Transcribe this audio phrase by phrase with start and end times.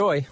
[0.00, 0.26] Joy.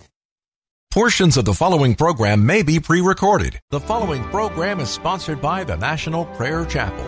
[0.91, 3.61] Portions of the following program may be pre recorded.
[3.69, 7.05] The following program is sponsored by the National Prayer Chapel.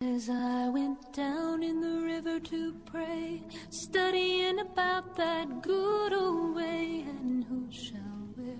[0.00, 7.04] As I went down in the river to pray, studying about that good old way,
[7.08, 8.56] and who shall wear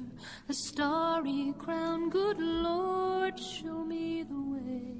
[0.49, 2.11] a starry crown?
[2.11, 5.00] Good Lord, show me the way.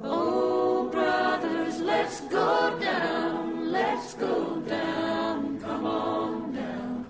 [0.00, 7.06] Oh, brothers, let's go down, let's go down, come on down.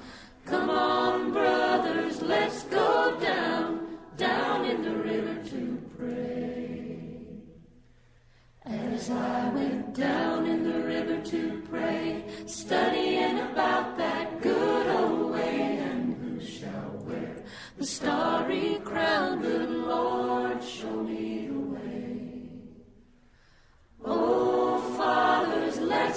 [0.46, 7.00] Come on, brothers, let's go down, down in the river to pray.
[8.64, 12.87] As I went down in the river to pray, studying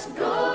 [0.05, 0.50] go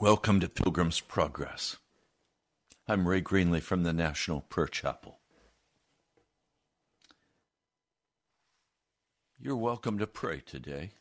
[0.00, 1.76] Welcome to Pilgrim's Progress.
[2.88, 5.18] I'm Ray Greenley from the National Prayer Chapel.
[9.38, 10.92] You're welcome to pray today.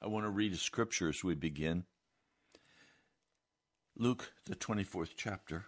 [0.00, 1.84] I want to read a scripture as we begin.
[3.98, 5.66] Luke, the 24th chapter,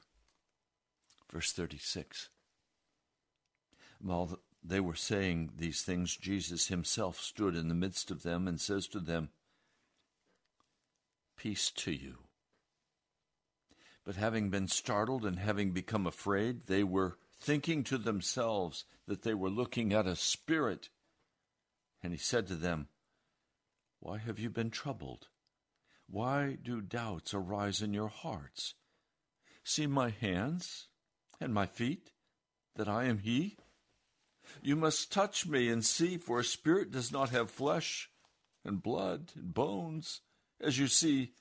[1.31, 2.31] verse 36.
[4.01, 8.59] While they were saying these things, Jesus himself stood in the midst of them and
[8.59, 9.29] says to them,
[11.37, 12.19] Peace to you.
[14.05, 19.35] But having been startled and having become afraid, they were thinking to themselves that they
[19.35, 20.89] were looking at a spirit.
[22.03, 22.89] And he said to them,
[24.01, 25.29] Why have you been troubled?
[26.09, 28.75] Why do doubts arise in your hearts?
[29.65, 30.89] See my hands
[31.41, 32.11] and my feet,
[32.77, 33.57] that I am he?
[34.63, 38.11] You must touch me and see, for a spirit does not have flesh
[38.65, 40.21] and blood and bones,
[40.63, 41.33] as you see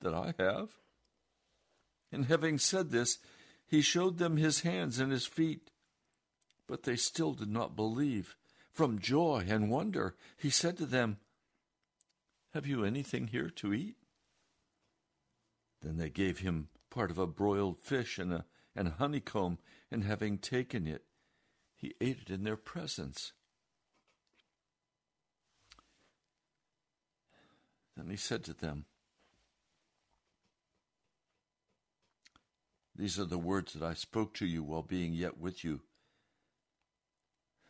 [0.00, 0.70] that I have.
[2.12, 3.18] And having said this,
[3.66, 5.70] he showed them his hands and his feet.
[6.66, 8.36] But they still did not believe.
[8.72, 11.18] From joy and wonder, he said to them,
[12.54, 13.96] Have you anything here to eat?
[15.82, 18.44] Then they gave him part of a broiled fish and a
[18.76, 19.58] and honeycomb,
[19.90, 21.04] and having taken it,
[21.76, 23.32] he ate it in their presence.
[28.00, 28.86] And he said to them,
[32.96, 35.82] These are the words that I spoke to you while being yet with you,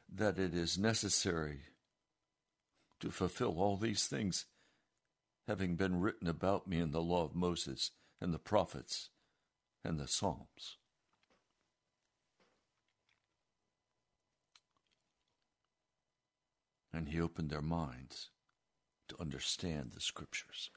[0.08, 1.62] that it is necessary
[3.00, 4.46] to fulfill all these things,
[5.48, 7.90] having been written about me in the law of Moses
[8.20, 9.10] and the prophets
[9.84, 10.76] and the Psalms.
[16.92, 18.30] And he opened their minds
[19.10, 20.70] to understand the scriptures.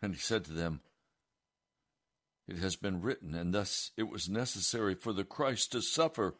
[0.00, 0.80] And he said to them,
[2.48, 6.36] It has been written, and thus it was necessary for the Christ to suffer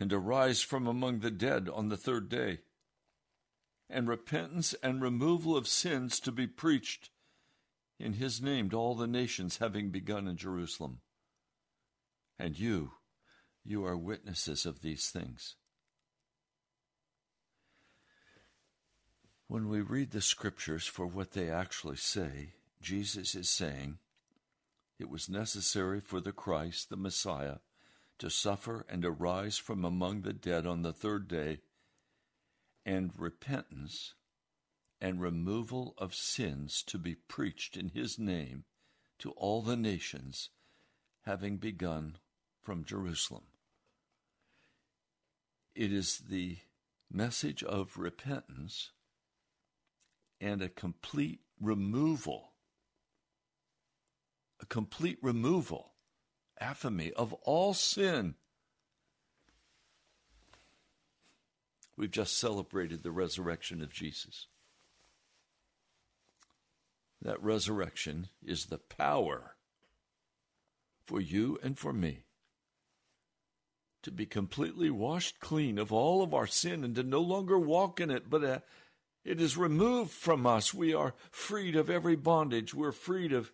[0.00, 2.58] and to rise from among the dead on the third day,
[3.88, 7.10] and repentance and removal of sins to be preached
[8.00, 11.00] in his name to all the nations, having begun in Jerusalem.
[12.38, 12.92] And you,
[13.64, 15.54] you are witnesses of these things.
[19.46, 23.98] When we read the scriptures for what they actually say, Jesus is saying
[24.98, 27.56] it was necessary for the Christ, the Messiah,
[28.18, 31.60] to suffer and arise from among the dead on the third day,
[32.86, 34.14] and repentance
[35.00, 38.64] and removal of sins to be preached in his name
[39.18, 40.50] to all the nations,
[41.26, 42.16] having begun
[42.62, 43.44] from Jerusalem.
[45.74, 46.58] It is the
[47.10, 48.90] message of repentance
[50.40, 52.52] and a complete removal,
[54.60, 55.92] a complete removal,
[56.60, 58.34] aphiemi, of all sin.
[61.96, 64.48] We've just celebrated the resurrection of Jesus.
[67.22, 69.54] That resurrection is the power
[71.06, 72.24] for you and for me
[74.04, 78.00] to be completely washed clean of all of our sin and to no longer walk
[78.00, 78.58] in it, but uh,
[79.24, 80.74] it is removed from us.
[80.74, 82.74] We are freed of every bondage.
[82.74, 83.50] We're freed of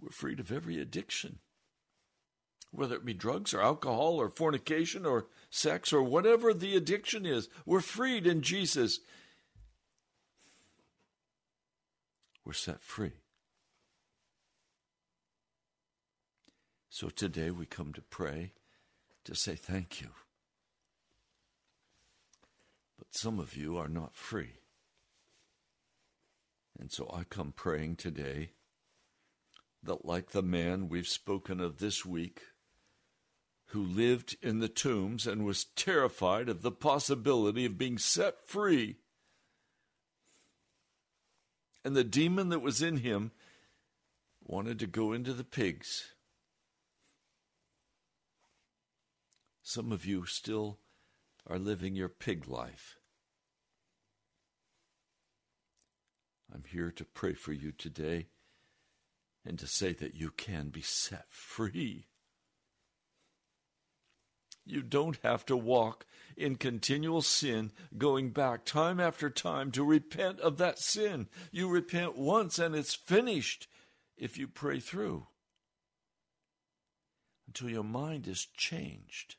[0.00, 1.38] we're freed of every addiction.
[2.70, 7.48] Whether it be drugs or alcohol or fornication or sex or whatever the addiction is,
[7.66, 9.00] we're freed in Jesus.
[12.44, 13.12] We're set free.
[16.88, 18.52] So today we come to pray
[19.24, 20.08] to say thank you.
[23.14, 24.54] Some of you are not free.
[26.80, 28.52] And so I come praying today
[29.82, 32.40] that, like the man we've spoken of this week,
[33.66, 38.96] who lived in the tombs and was terrified of the possibility of being set free,
[41.84, 43.30] and the demon that was in him
[44.42, 46.14] wanted to go into the pigs.
[49.62, 50.78] Some of you still
[51.46, 52.98] are living your pig life.
[56.52, 58.26] I'm here to pray for you today
[59.44, 62.08] and to say that you can be set free.
[64.64, 66.06] You don't have to walk
[66.36, 71.28] in continual sin, going back time after time to repent of that sin.
[71.50, 73.66] You repent once and it's finished
[74.16, 75.26] if you pray through
[77.48, 79.36] until your mind is changed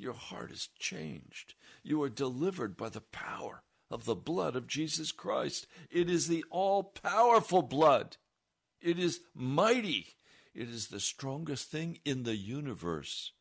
[0.00, 1.54] your heart is changed.
[1.82, 5.66] You are delivered by the power of the blood of Jesus Christ.
[5.90, 8.16] It is the all powerful blood,
[8.80, 10.14] it is mighty,
[10.54, 13.32] it is the strongest thing in the universe.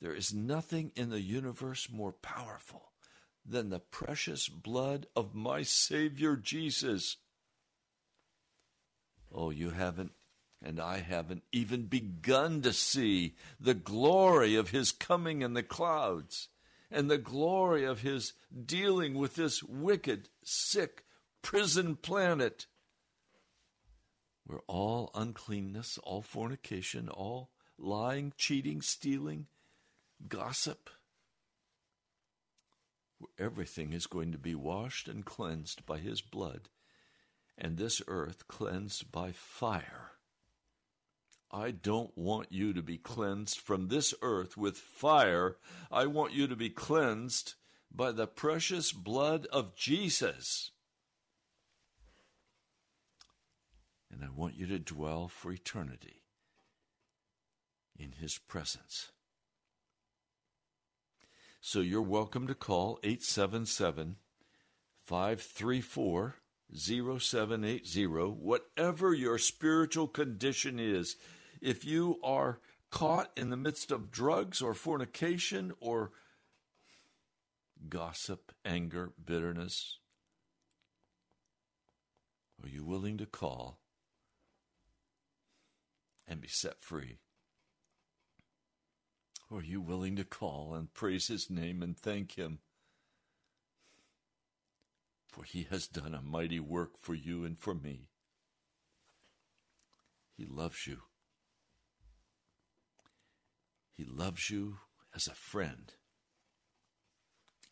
[0.00, 2.92] There is nothing in the universe more powerful
[3.44, 7.16] than the precious blood of my Savior Jesus.
[9.32, 10.12] Oh, you haven't
[10.62, 16.48] and I haven't even begun to see the glory of his coming in the clouds
[16.90, 18.32] and the glory of his
[18.64, 21.04] dealing with this wicked, sick,
[21.42, 22.66] prison planet.
[24.46, 29.46] Where all uncleanness, all fornication, all lying, cheating, stealing,
[30.26, 30.88] gossip,
[33.18, 36.70] where everything is going to be washed and cleansed by his blood,
[37.58, 40.12] and this earth cleansed by fire
[41.50, 45.56] I don't want you to be cleansed from this earth with fire.
[45.90, 47.54] I want you to be cleansed
[47.90, 50.72] by the precious blood of Jesus.
[54.12, 56.22] And I want you to dwell for eternity
[57.98, 59.12] in His presence.
[61.60, 64.16] So you're welcome to call 877
[65.04, 66.36] 534
[66.74, 71.16] 0780, whatever your spiritual condition is
[71.60, 72.60] if you are
[72.90, 76.12] caught in the midst of drugs or fornication or
[77.88, 79.98] gossip, anger, bitterness?
[82.62, 83.78] Are you willing to call
[86.26, 87.18] and be set free?
[89.50, 92.58] Are you willing to call and praise his name and thank him?
[95.28, 98.08] For he has done a mighty work for you and for me.
[100.36, 100.98] He loves you.
[103.98, 104.76] He loves you
[105.12, 105.92] as a friend.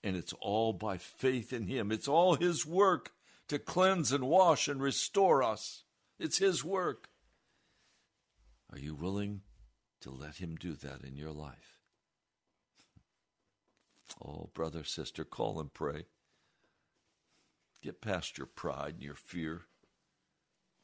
[0.03, 1.93] And it's all by faith in him.
[1.93, 3.13] It's all his work
[3.49, 5.85] to cleanse and wash and restore us.
[6.19, 7.09] It's his work.
[8.73, 9.43] Are you willing
[10.01, 11.79] to let him do that in your life?
[14.21, 16.07] Oh, brother, sister, call and pray.
[17.83, 19.67] Get past your pride and your fear.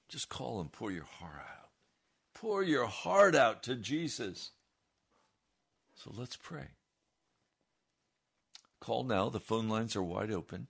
[0.09, 1.71] Just call and pour your heart out.
[2.33, 4.53] Pour your heart out to Jesus.
[5.95, 6.69] So let's pray.
[8.81, 9.29] Call now.
[9.29, 10.67] The phone lines are wide open.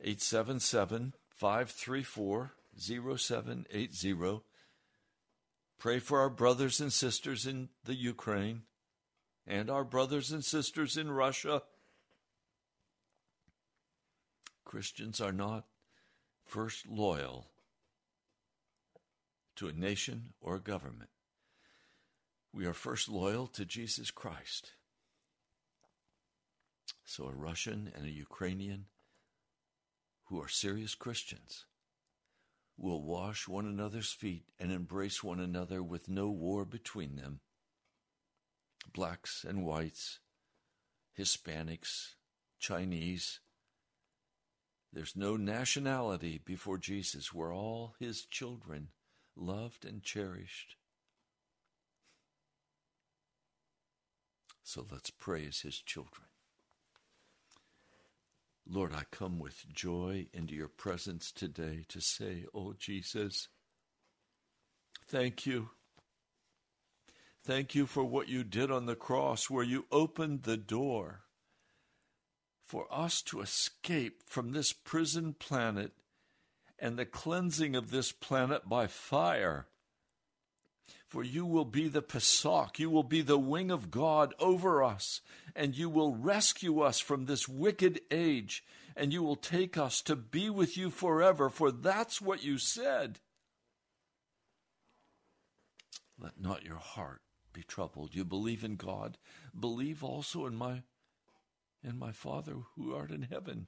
[0.00, 4.40] 877 534 0780.
[5.78, 8.62] Pray for our brothers and sisters in the Ukraine
[9.46, 11.62] and our brothers and sisters in Russia.
[14.64, 15.66] Christians are not
[16.46, 17.48] first loyal
[19.56, 21.10] to a nation or a government.
[22.54, 24.72] We are first loyal to Jesus Christ.
[27.04, 28.86] So, a Russian and a Ukrainian
[30.26, 31.64] who are serious Christians
[32.76, 37.40] will wash one another's feet and embrace one another with no war between them.
[38.92, 40.18] Blacks and whites,
[41.18, 42.14] Hispanics,
[42.58, 43.40] Chinese.
[44.92, 47.32] There's no nationality before Jesus.
[47.32, 48.88] We're all his children,
[49.36, 50.76] loved and cherished.
[54.62, 56.26] So let's praise his children.
[58.68, 63.48] Lord, I come with joy into your presence today to say, Oh Jesus,
[65.08, 65.70] thank you.
[67.44, 71.22] Thank you for what you did on the cross, where you opened the door
[72.64, 75.92] for us to escape from this prison planet
[76.78, 79.66] and the cleansing of this planet by fire.
[81.12, 85.20] For you will be the Pesach, you will be the wing of God over us,
[85.54, 88.64] and you will rescue us from this wicked age,
[88.96, 93.20] and you will take us to be with you forever, for that's what you said.
[96.18, 97.20] Let not your heart
[97.52, 98.14] be troubled.
[98.14, 99.18] You believe in God,
[99.60, 100.82] believe also in my
[101.84, 103.66] in my Father who art in heaven.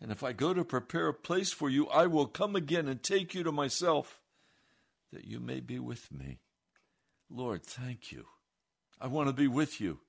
[0.00, 3.00] And if I go to prepare a place for you, I will come again and
[3.00, 4.20] take you to myself
[5.16, 6.40] that you may be with me.
[7.30, 8.26] Lord, thank you.
[9.00, 10.00] I want to be with you.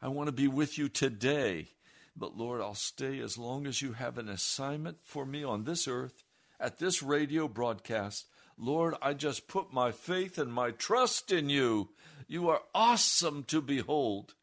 [0.00, 1.70] I want to be with you today.
[2.16, 5.88] But Lord, I'll stay as long as you have an assignment for me on this
[5.88, 6.22] earth,
[6.60, 8.26] at this radio broadcast.
[8.56, 11.88] Lord, I just put my faith and my trust in you.
[12.28, 14.34] You are awesome to behold.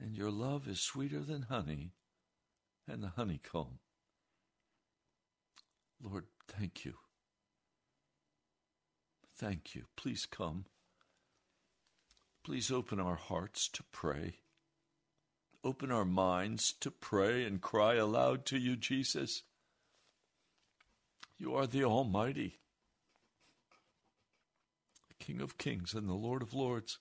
[0.00, 1.92] And your love is sweeter than honey
[2.88, 3.78] and the honeycomb.
[6.02, 6.94] Lord, thank you.
[9.40, 9.84] Thank you.
[9.96, 10.66] Please come.
[12.44, 14.34] Please open our hearts to pray.
[15.64, 19.44] Open our minds to pray and cry aloud to you, Jesus.
[21.38, 22.58] You are the Almighty,
[25.08, 26.98] the King of Kings and the Lord of Lords.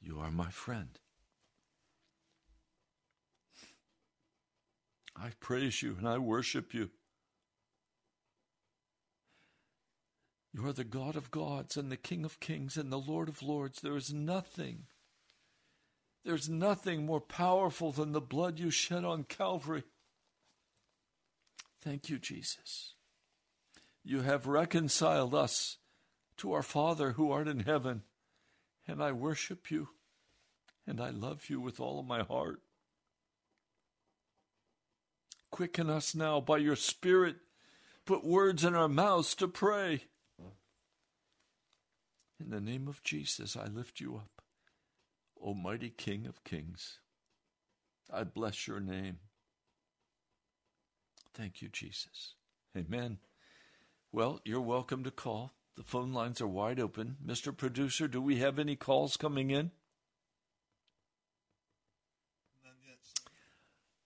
[0.00, 1.00] You are my friend.
[5.16, 6.90] I praise you and I worship you.
[10.56, 13.42] You are the God of gods and the King of kings and the Lord of
[13.42, 13.82] lords.
[13.82, 14.84] There is nothing,
[16.24, 19.82] there's nothing more powerful than the blood you shed on Calvary.
[21.82, 22.94] Thank you, Jesus.
[24.02, 25.76] You have reconciled us
[26.38, 28.04] to our Father who art in heaven,
[28.88, 29.88] and I worship you
[30.86, 32.62] and I love you with all of my heart.
[35.50, 37.36] Quicken us now by your Spirit.
[38.06, 40.04] Put words in our mouths to pray.
[42.38, 44.42] In the name of Jesus, I lift you up,
[45.40, 46.98] Almighty King of Kings.
[48.12, 49.18] I bless your name.
[51.32, 52.34] Thank you, Jesus.
[52.76, 53.18] Amen.
[54.12, 55.52] Well, you're welcome to call.
[55.76, 57.16] The phone lines are wide open.
[57.24, 57.56] Mr.
[57.56, 59.70] Producer, do we have any calls coming in?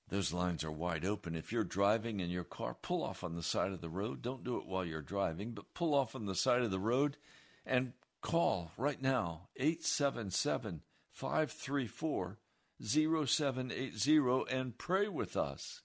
[0.09, 1.37] Those lines are wide open.
[1.37, 4.23] If you're driving in your car, pull off on the side of the road.
[4.23, 7.17] Don't do it while you're driving, but pull off on the side of the road
[7.65, 12.39] and Call right now 877 534
[12.83, 15.83] 0780 and pray with us.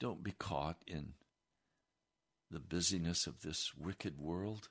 [0.00, 1.14] Don't be caught in
[2.50, 4.68] the busyness of this wicked world.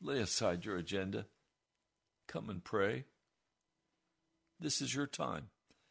[0.00, 1.26] Lay aside your agenda.
[2.28, 3.04] Come and pray.
[4.58, 5.48] This is your time.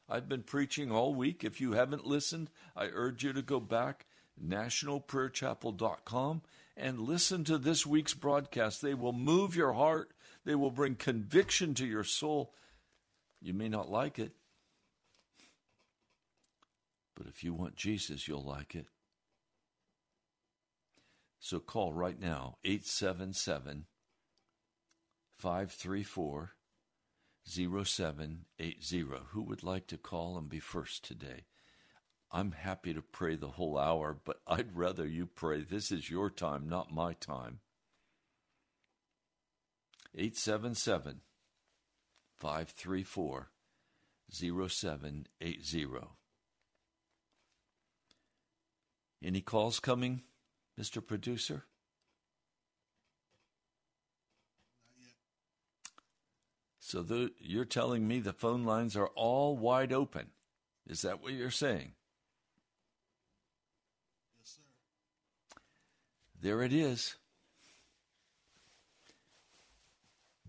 [0.10, 1.44] I've been preaching all week.
[1.44, 4.06] If you haven't listened, I urge you to go back
[4.44, 6.42] nationalprayerchapel.com
[6.82, 8.82] and listen to this week's broadcast.
[8.82, 10.12] They will move your heart.
[10.44, 12.54] They will bring conviction to your soul.
[13.40, 14.34] You may not like it,
[17.16, 18.88] but if you want Jesus, you'll like it.
[21.40, 23.86] So call right now 877
[25.38, 26.54] 534
[27.48, 29.06] 0780.
[29.30, 31.46] Who would like to call and be first today?
[32.32, 35.64] I'm happy to pray the whole hour, but I'd rather you pray.
[35.64, 37.60] This is your time, not my time.
[40.16, 41.22] 877
[42.38, 43.50] 534
[44.32, 45.88] 0780.
[49.24, 50.24] Any calls coming,
[50.80, 51.06] Mr.
[51.06, 51.66] Producer?
[56.80, 60.28] So the, you're telling me the phone lines are all wide open.
[60.88, 61.94] Is that what you're saying?
[64.38, 64.62] Yes, sir.
[66.42, 67.18] There it is.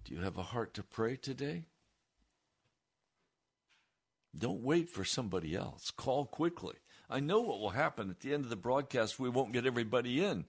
[0.05, 1.67] Do you have a heart to pray today?
[4.37, 5.91] Don't wait for somebody else.
[5.91, 6.77] Call quickly.
[7.11, 9.21] I know what will happen at the end of the broadcast.
[9.21, 10.47] We won't get everybody in.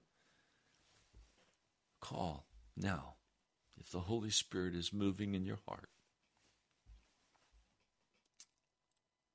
[2.00, 2.48] Call
[2.78, 3.16] now
[3.78, 5.90] if the Holy Spirit is moving in your heart.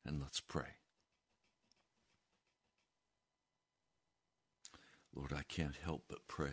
[0.07, 0.77] And let's pray.
[5.19, 6.53] Lord, I can't help but pray.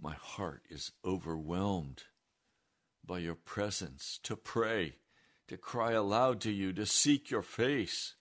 [0.00, 2.04] My heart is overwhelmed
[3.04, 4.94] by your presence to pray,
[5.48, 8.14] to cry aloud to you, to seek your face,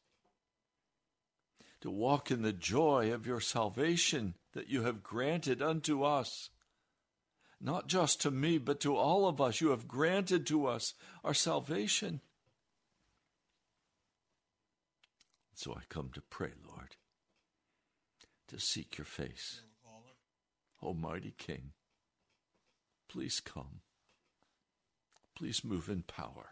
[1.79, 6.49] to walk in the joy of your salvation that you have granted unto us.
[7.61, 11.33] Not just to me, but to all of us, you have granted to us our
[11.33, 12.19] salvation.
[15.53, 16.97] So I come to pray, Lord,
[18.49, 19.61] to seek your face.
[20.81, 21.71] Almighty King,
[23.09, 23.81] please come.
[25.35, 26.51] Please move in power.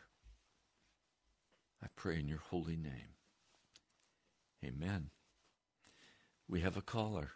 [1.83, 3.15] I pray in your holy name.
[4.65, 5.09] Amen.
[6.47, 7.31] We have a caller.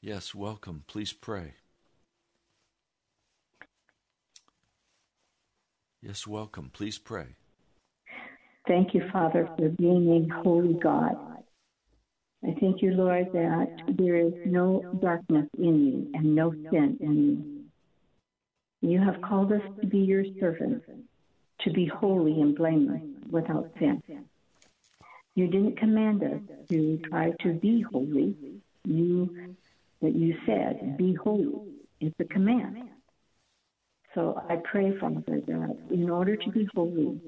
[0.00, 0.84] Yes, welcome.
[0.86, 1.54] Please pray.
[6.02, 6.70] Yes, welcome.
[6.72, 7.36] Please pray.
[8.66, 11.16] Thank you, Father, for being a holy God.
[12.42, 17.14] I thank you, Lord, that there is no darkness in you and no sin in
[18.82, 18.90] you.
[18.90, 20.86] You have called us to be your servants,
[21.60, 24.02] to be holy and blameless, without sin.
[25.34, 28.34] You didn't command us to try to be holy.
[28.84, 29.56] You
[30.00, 31.74] that you said, be holy.
[32.00, 32.88] It's a command.
[34.14, 37.20] So I pray, Father, that in order to be holy,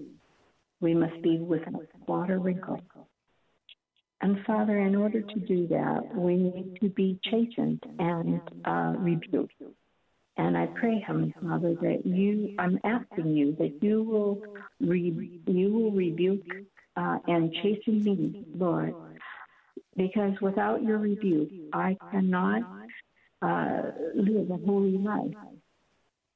[0.81, 2.81] we must be without spot or wrinkle.
[4.23, 9.55] And Father, in order to do that, we need to be chastened and uh, rebuked.
[10.37, 14.41] And I pray, Heavenly Father, that you, I'm asking you that you will,
[14.81, 16.47] re, you will rebuke
[16.97, 18.95] uh, and chasten me, Lord,
[19.97, 22.63] because without your rebuke, I cannot
[23.43, 23.83] uh,
[24.15, 25.35] live a holy life.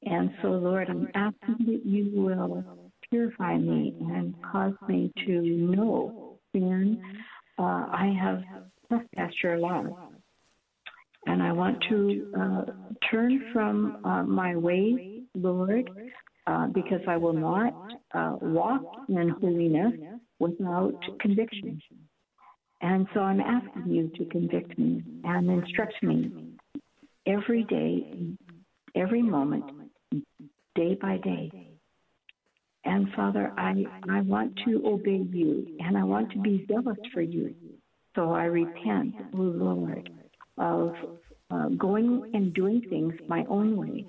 [0.04, 2.64] And so, Lord, I'm asking that you will
[3.10, 7.02] purify me and cause me to know sin.
[7.58, 8.42] Uh, I have
[8.88, 9.84] trespassed your law.
[11.26, 12.62] And I want to uh,
[13.10, 15.90] turn from uh, my ways, Lord,
[16.46, 17.74] uh, because I will not
[18.14, 19.92] uh, walk in holiness
[20.38, 21.82] without conviction.
[22.80, 26.30] And so I'm asking you to convict me and instruct me
[27.26, 28.12] every day,
[28.94, 29.64] every moment,
[30.76, 31.75] day by day.
[32.86, 37.20] And Father, I, I want to obey you and I want to be zealous for
[37.20, 37.52] you.
[38.14, 40.08] So I repent, O Lord,
[40.56, 40.94] of
[41.50, 44.06] uh, going and doing things my own way.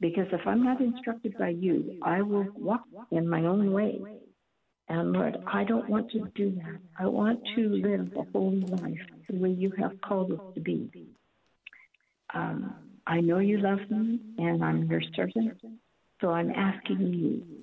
[0.00, 4.00] Because if I'm not instructed by you, I will walk in my own way.
[4.88, 6.80] And Lord, I don't want to do that.
[6.98, 8.98] I want to live a holy life
[9.30, 10.90] the way you have called us to be.
[12.34, 12.74] Um,
[13.06, 15.56] I know you love me and I'm your servant.
[16.20, 17.61] So I'm asking you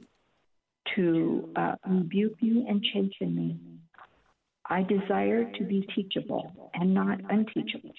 [0.95, 3.57] to uh, rebuke me and chasten me.
[4.69, 7.93] I desire to be teachable and not unteachable.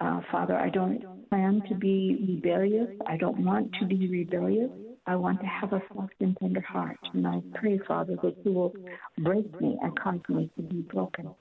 [0.00, 2.90] Uh, Father, I don't plan to be rebellious.
[3.06, 4.70] I don't want to be rebellious.
[5.06, 6.98] I want to have a soft and tender heart.
[7.12, 8.74] And I pray, Father, that you will
[9.18, 11.34] break me and cause me to be broken.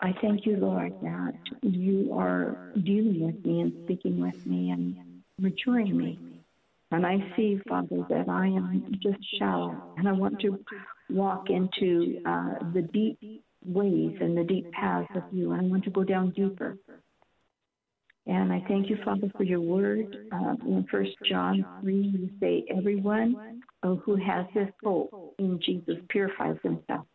[0.00, 4.96] I thank you, Lord, that you are dealing with me and speaking with me and
[5.38, 6.18] maturing me.
[6.90, 10.58] And I see, Father, that I am just shallow and I want to
[11.10, 15.52] walk into uh, the deep ways and the deep paths of you.
[15.52, 16.78] And I want to go down deeper.
[18.26, 20.28] And I thank you, Father, for your word.
[20.30, 26.56] Uh, in First John 3, you say, Everyone who has this hope in Jesus purifies
[26.62, 27.06] himself,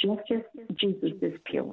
[0.00, 0.42] just as
[0.76, 1.72] Jesus is pure.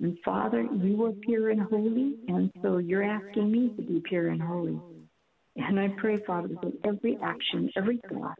[0.00, 4.28] And Father, you are pure and holy, and so you're asking me to be pure
[4.28, 4.80] and holy.
[5.58, 8.38] And I pray, Father, that every action, every thought,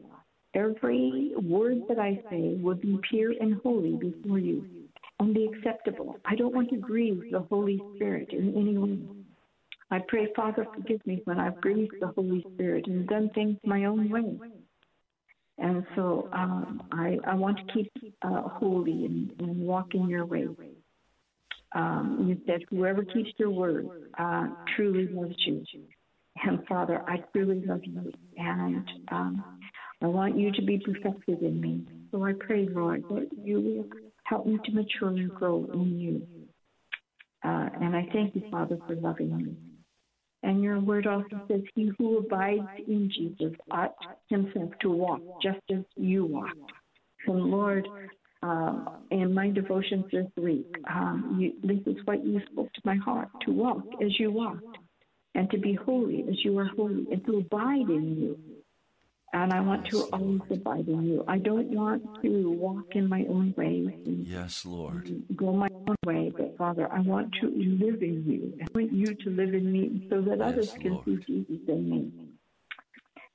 [0.53, 4.65] every word that I say would be pure and holy before you
[5.19, 6.15] and be acceptable.
[6.25, 8.99] I don't want to grieve the Holy Spirit in any way.
[9.91, 13.85] I pray, Father, forgive me when I've grieved the Holy Spirit and done things my
[13.85, 14.37] own way.
[15.57, 20.25] And so um, I, I want to keep uh, holy and, and walk in your
[20.25, 20.47] way.
[21.73, 25.65] Um, you said, whoever keeps your word uh, truly loves you.
[26.45, 28.11] And Father, I truly love you.
[28.37, 29.43] And um,
[30.01, 31.83] I want you to be perfected in me.
[32.11, 33.85] So I pray, Lord, that you will
[34.23, 36.21] help me to mature and grow in you.
[37.43, 39.55] Uh, and I thank you, Father, for loving me.
[40.43, 43.95] And your word also says, He who abides in Jesus ought
[44.29, 46.71] himself to walk just as you walked.
[47.27, 47.87] And Lord,
[48.41, 52.95] um, in my devotions this week, um, you, this is what you spoke to my
[52.95, 54.77] heart to walk as you walked,
[55.39, 58.37] and to be holy as you are holy, and to abide in you.
[59.31, 61.23] And I want to always abide in you.
[61.29, 63.91] I don't want to walk in my own ways.
[64.05, 65.05] Yes, Lord.
[65.37, 68.53] Go my own way, but Father, I want to live in you.
[68.61, 71.05] I want you to live in me so that Yes, others can Lord.
[71.05, 72.11] see Jesus in me.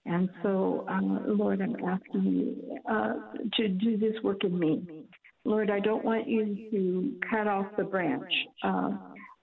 [0.05, 1.01] And so, uh,
[1.33, 3.15] Lord, I'm asking you uh,
[3.55, 4.83] to do this work in me.
[5.45, 8.91] Lord, I don't want you to cut off the branch uh,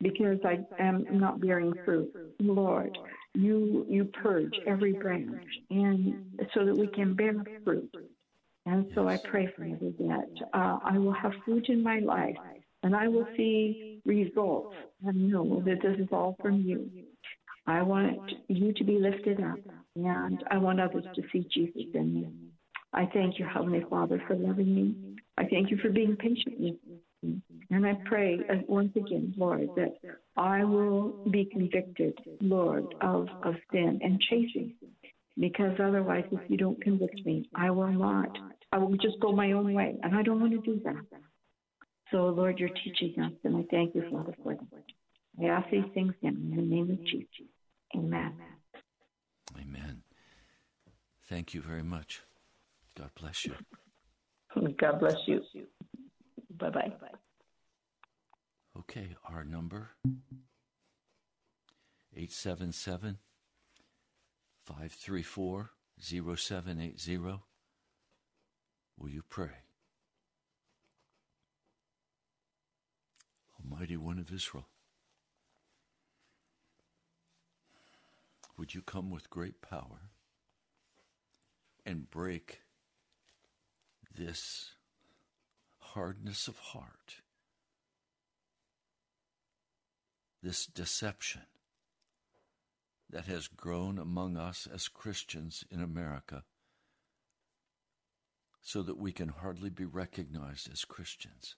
[0.01, 2.13] because I am not bearing fruit.
[2.39, 2.97] Lord,
[3.33, 6.15] you you purge every branch, and
[6.53, 7.33] so that we can bear
[7.63, 7.89] fruit.
[8.65, 12.37] And so I pray, Father, that uh, I will have fruit in my life,
[12.83, 16.89] and I will see results, and know that this is all from you.
[17.67, 19.59] I want you to be lifted up,
[19.95, 22.27] and I want others to see Jesus in me.
[22.93, 24.95] I thank you, Heavenly Father, for loving me.
[25.37, 26.90] I thank you for being patient with me.
[27.71, 29.95] And I pray uh, once again, Lord, that
[30.35, 34.73] I will be convicted, Lord, of, of sin and chasing.
[35.39, 38.37] Because otherwise, if you don't convict me, I will not.
[38.73, 39.95] I will just go my own way.
[40.03, 41.05] And I don't want to do that.
[42.11, 44.67] So, Lord, you're teaching us, and I thank you, Father, for that.
[45.41, 47.47] I ask these things now in the name of Jesus.
[47.95, 48.33] Amen.
[49.57, 50.03] Amen.
[51.29, 52.21] Thank you very much.
[52.97, 53.53] God bless you.
[54.77, 55.41] God bless you.
[56.59, 56.91] Bye bye.
[58.77, 59.91] Okay, our number
[62.15, 63.17] 877
[64.65, 67.17] 534 0780.
[68.97, 69.49] Will you pray?
[73.63, 74.67] Almighty One of Israel,
[78.57, 80.11] would you come with great power
[81.85, 82.61] and break
[84.15, 84.71] this
[85.79, 87.21] hardness of heart,
[90.41, 91.43] this deception
[93.09, 96.43] that has grown among us as Christians in America,
[98.61, 101.55] so that we can hardly be recognized as Christians.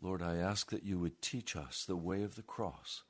[0.00, 3.04] Lord, I ask that you would teach us the way of the cross,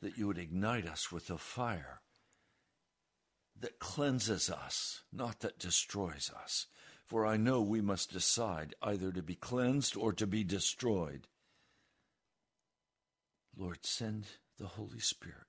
[0.00, 2.02] that you would ignite us with a fire
[3.58, 6.66] that cleanses us, not that destroys us.
[7.04, 11.26] For I know we must decide either to be cleansed or to be destroyed.
[13.56, 14.26] Lord, send
[14.58, 15.46] the Holy Spirit.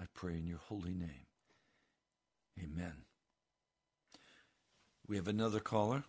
[0.00, 1.26] I pray in your holy name.
[2.62, 2.92] Amen.
[5.08, 6.04] We have another caller.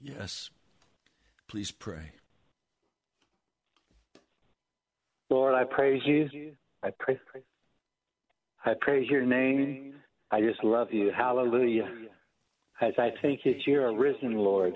[0.00, 0.50] Yes.
[1.48, 2.12] Please pray.
[5.30, 6.52] Lord, I praise you.
[6.82, 7.18] I praise,
[8.64, 9.94] I praise your name.
[10.30, 11.10] I just love you.
[11.16, 11.88] Hallelujah.
[12.80, 14.74] As I think that you're a risen Lord.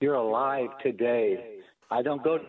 [0.00, 1.60] You're alive today.
[1.90, 2.44] I don't go to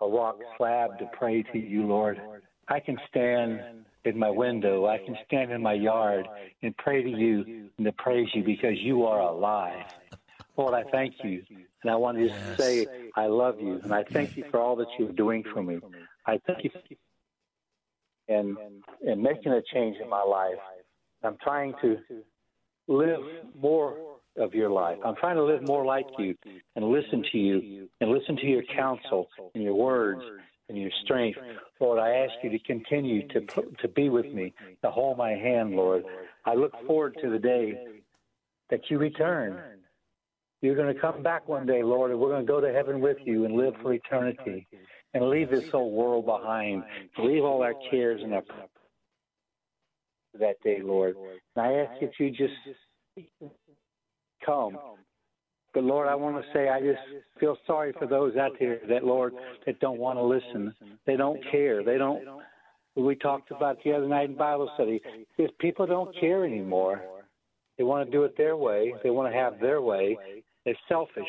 [0.00, 2.20] a rock slab to pray to you, Lord.
[2.68, 3.60] I can stand
[4.04, 6.26] in my window, I can stand in my yard
[6.62, 9.84] and pray to you and to praise you because you are alive.
[10.56, 11.42] Lord, I thank you.
[11.82, 12.56] And I want to Yes.
[12.58, 13.80] say, I love you.
[13.84, 15.78] And I thank you for all that you're doing for me.
[16.26, 16.70] I thank you
[18.28, 18.56] and,
[19.06, 20.58] and making a change in my life.
[21.22, 21.98] I'm trying to
[22.88, 23.20] live
[23.54, 24.07] more
[24.38, 24.98] of your life.
[25.04, 26.34] I'm trying to live more like you
[26.76, 30.22] and listen to you and listen to your counsel and your words
[30.68, 31.38] and your strength.
[31.80, 33.40] Lord, I ask you to continue to
[33.80, 36.04] to be with me, to hold my hand, Lord.
[36.44, 37.78] I look forward to the day
[38.70, 39.60] that you return.
[40.60, 43.00] You're going to come back one day, Lord, and we're going to go to heaven
[43.00, 44.66] with you and live for eternity
[45.14, 46.82] and leave this whole world behind.
[47.18, 48.42] Leave all our cares and our
[50.38, 51.16] that day, Lord.
[51.56, 52.54] And I ask that you just
[54.44, 54.78] come.
[55.74, 57.00] But Lord, I want to say I just
[57.38, 59.34] feel sorry for those out there that Lord
[59.66, 60.74] that don't want to listen.
[61.06, 61.84] They don't care.
[61.84, 62.22] They don't.
[62.96, 65.00] We talked about the other night in Bible study.
[65.36, 67.02] If people don't care anymore,
[67.76, 68.92] they want to do it their way.
[69.04, 70.16] They want to have their way.
[70.64, 71.28] They're selfish.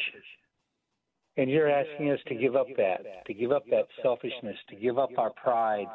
[1.37, 4.97] And you're asking us to give up that, to give up that selfishness, to give
[4.97, 5.85] up our pride,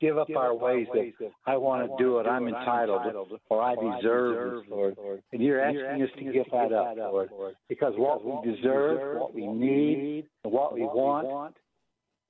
[0.00, 1.12] give up our ways that
[1.46, 3.02] I want to do it, I'm entitled,
[3.48, 4.96] or I deserve this, Lord.
[5.32, 7.30] And you're asking us to give that up, Lord,
[7.68, 11.56] because what we deserve, what we need, and what we want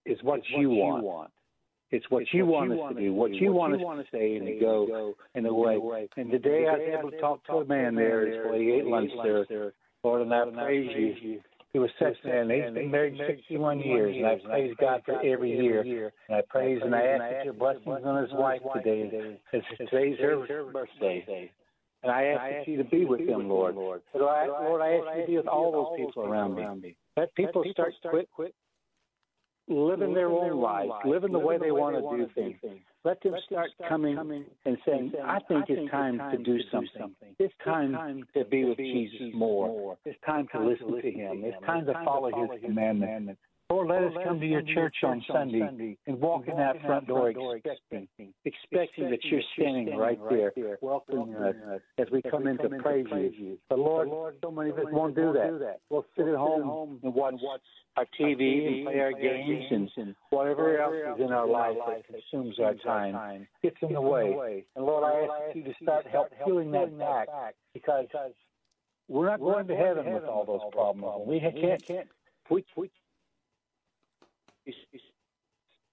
[0.07, 1.31] is what you want.
[1.93, 4.55] It's what you want us to do, what you want us to say and to
[4.61, 6.07] go in the way.
[6.17, 9.73] And today I was able to talk to a man there he ate lunch there.
[10.05, 11.41] Lord, and I praise you.
[11.73, 12.51] He was such a man.
[12.51, 16.13] He's been married 61 years, and I praise God for every year.
[16.29, 19.39] And I praise and I ask that your blessings on his wife today.
[19.53, 21.51] As today's her birthday.
[22.03, 23.75] And I ask that you to be with him, Lord.
[23.77, 26.97] Lord, I, Lord, I ask you to be with all those people around me.
[27.17, 28.55] Let people start quit, quit
[29.71, 32.81] living their own lives, living the way they want to do things.
[33.05, 37.15] Let them start coming and saying, I think it's time to do something.
[37.39, 39.97] It's time to be with Jesus more.
[40.05, 41.43] It's time to listen to him.
[41.45, 43.41] It's time to follow his commandments.
[43.71, 47.31] Lord, let us come to your church on Sunday and walk in that front door
[47.31, 48.09] expecting,
[48.45, 51.55] expecting that you're standing right there, welcoming us
[51.97, 53.59] as we come in to praise you.
[53.69, 55.79] But Lord, Lord, so many of us won't do that.
[55.89, 57.35] We'll sit at home and watch
[57.97, 62.59] our TV and play our games and whatever else is in our life that consumes
[62.59, 64.65] our time gets in the way.
[64.75, 67.29] And Lord, I ask you to start help healing that back
[67.73, 68.07] because
[69.07, 71.29] we're not going to heaven with all those problems.
[71.29, 72.09] We can't.
[72.51, 72.91] We, we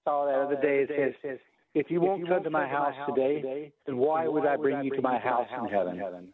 [0.04, 0.86] saw that other day.
[0.88, 1.38] It says,
[1.74, 5.02] if you won't come to my house today, then why would I bring you to
[5.02, 5.98] my house in heaven?
[5.98, 6.32] heaven?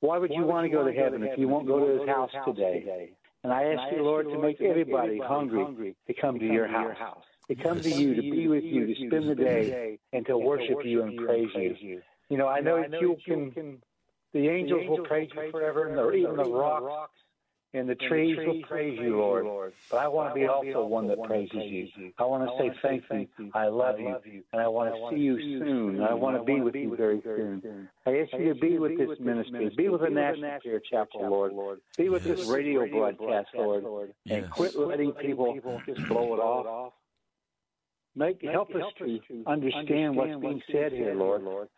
[0.00, 2.30] Why would you want to go to heaven if you won't go to his house
[2.44, 3.12] today?
[3.42, 6.96] And I ask you, Lord, to make everybody hungry to come to your house,
[7.48, 10.78] to come to you, to be with you, to spend the day, and to worship
[10.84, 12.00] you and praise you.
[12.30, 13.80] You know, I know that you can,
[14.32, 17.12] the angels will praise you forever, and the, even the rocks
[17.74, 19.44] and the trees will praise you, Lord.
[19.44, 19.72] Lord.
[19.90, 22.12] But I want to be also one that praises you.
[22.18, 23.50] I want to say thank you.
[23.52, 24.44] I love you.
[24.52, 26.00] And I want to see you soon.
[26.00, 27.88] I want to be with you very soon.
[28.06, 29.70] I ask you to be with this ministry.
[29.76, 31.80] Be with the National Prayer Chapel, Lord.
[31.98, 34.14] Be with this radio broadcast, Lord.
[34.30, 36.92] And quit letting people just blow it off.
[38.16, 41.68] Make help us to understand what's being said here, Lord.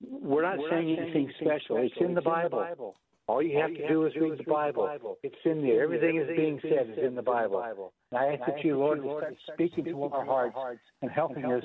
[0.00, 1.76] We're not saying anything special.
[1.78, 2.96] It's in the Bible.
[3.26, 5.18] All you have to do is read the Bible.
[5.22, 5.82] It's in there.
[5.82, 7.92] Everything is being said is in the Bible.
[8.10, 11.64] And I ask that you, Lord, to start speaking to our hearts and helping us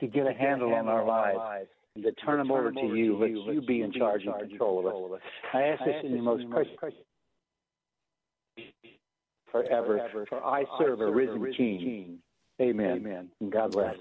[0.00, 3.16] to get a handle on our lives and to turn them over to you.
[3.16, 5.20] Let you be in charge and control of us.
[5.54, 6.98] I ask this in your most precious
[9.50, 10.26] forever.
[10.28, 12.18] For I serve a risen King.
[12.60, 13.30] Amen.
[13.40, 13.96] And God bless.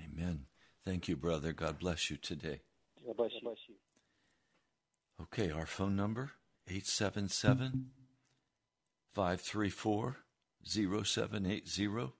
[0.00, 0.46] Amen.
[0.84, 1.52] Thank you, brother.
[1.52, 2.60] God bless you today.
[3.06, 3.74] God bless you.
[5.24, 6.32] Okay, our phone number
[6.68, 7.86] 877
[9.14, 10.16] 534
[10.62, 12.12] 0780.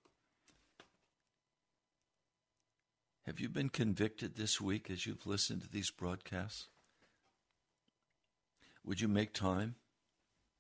[3.27, 6.69] Have you been convicted this week as you've listened to these broadcasts?
[8.87, 9.75] Would you make time?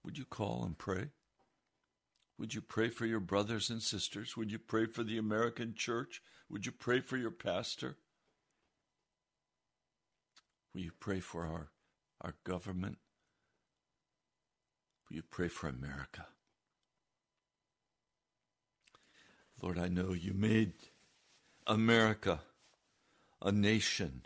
[0.05, 1.13] Would you call and pray?
[2.39, 4.37] Would you pray for your brothers and sisters?
[4.37, 6.21] Would you pray for the American church?
[6.51, 7.97] Would you pray for your pastor?
[10.75, 11.71] Will you pray for our,
[12.25, 12.97] our government?
[15.09, 16.27] Will you pray for America?
[19.63, 20.73] Lord, I know you made
[21.67, 22.41] America
[23.43, 24.23] a nation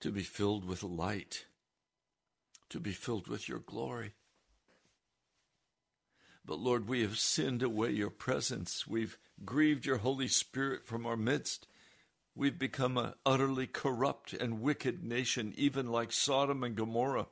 [0.00, 1.46] to be filled with light,
[2.70, 4.12] to be filled with your glory.
[6.44, 8.86] But Lord, we have sinned away your presence.
[8.86, 11.66] We've grieved your Holy Spirit from our midst.
[12.38, 17.28] We've become an utterly corrupt and wicked nation, even like Sodom and Gomorrah.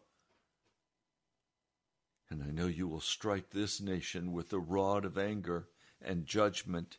[2.30, 5.68] And I know you will strike this nation with the rod of anger
[6.00, 6.96] and judgment,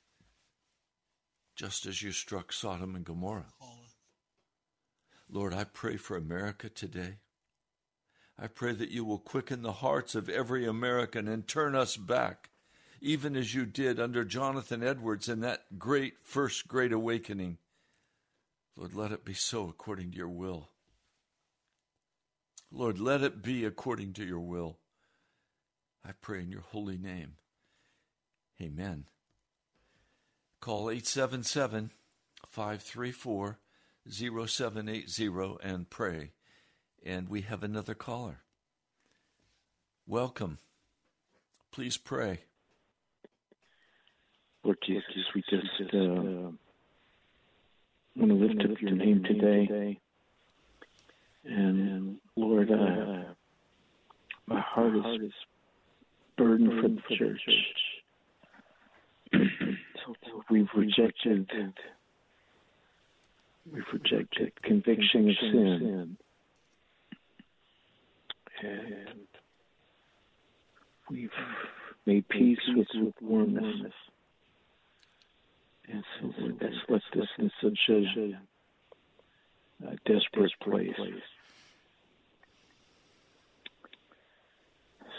[1.55, 3.53] just as you struck Sodom and Gomorrah.
[5.27, 7.17] Lord, I pray for America today.
[8.37, 12.51] I pray that you will quicken the hearts of every American and turn us back,
[13.01, 17.57] even as you did under Jonathan Edwards in that great first great awakening.
[18.75, 20.69] Lord, let it be so according to your will.
[22.71, 24.79] Lord, let it be according to your will.
[26.03, 27.35] I pray in your holy name.
[28.61, 29.05] Amen.
[30.59, 31.91] Call 877
[32.49, 33.59] 534
[34.09, 36.31] 0780 and pray.
[37.03, 38.41] And we have another caller.
[40.07, 40.59] Welcome.
[41.71, 42.41] Please pray.
[44.63, 46.51] Lord Jesus, we just uh,
[48.15, 49.99] want to lift up your name today.
[51.45, 53.34] And Lord, uh,
[54.47, 55.32] my heart is
[56.38, 57.41] burdened for the church.
[59.32, 60.15] so
[60.49, 61.49] we've rejected,
[63.71, 66.17] we've rejected conviction of sin
[68.62, 69.28] and
[71.10, 71.30] we've
[72.06, 73.91] made peace with lukewarmness.
[75.91, 78.37] And so that's left us in such a,
[79.87, 80.93] a desperate place.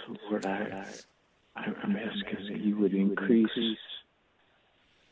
[0.07, 0.85] So, Lord, I,
[1.57, 3.48] I, I'm asking that you would increase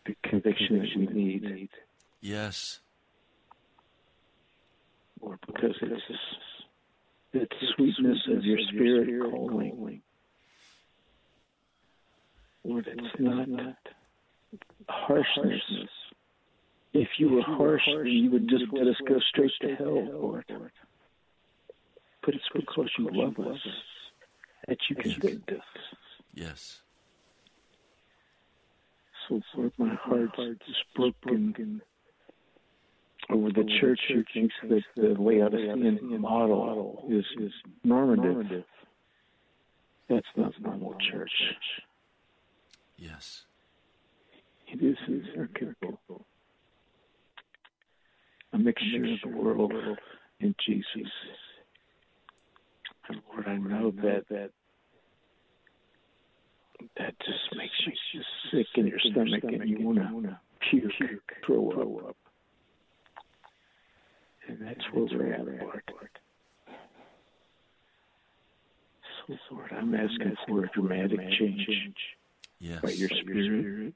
[0.07, 1.71] the conviction that we need.
[2.21, 2.81] Yes.
[5.21, 6.03] Lord, because it's
[7.33, 10.03] the sweetness of your spirit calling.
[12.65, 13.49] Lord, it's not
[14.89, 15.61] harshness.
[16.93, 20.45] If you were harsh, then you would just let us go straight to hell, Lord.
[22.25, 23.61] But it's because you love us
[24.69, 25.65] that you convict us.
[26.33, 26.81] Yes.
[29.29, 31.83] So, Lord, my heart is broken
[33.31, 38.65] over the church who thinks that the Laodicean model is, is normative.
[40.09, 41.33] That's not normal church.
[42.97, 43.47] Yes.
[44.67, 46.27] It is hierarchical.
[48.53, 49.73] A mixture of the world
[50.41, 51.11] and Jesus.
[53.09, 54.51] And Lord, I know that that
[56.97, 60.39] that just makes you just sick in your stomach and you want to
[60.71, 60.93] puke,
[61.47, 61.71] throw
[62.09, 62.17] up.
[64.49, 65.83] And that's where we're at, Lord.
[69.27, 71.67] So, Lord, I'm asking for a dramatic change
[72.61, 72.81] Yes.
[72.83, 73.95] by your Spirit.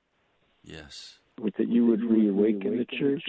[0.69, 1.19] Yes.
[1.57, 3.23] That you would reawaken the church.